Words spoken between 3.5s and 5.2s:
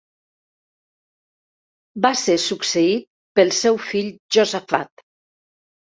seu fill Josafat.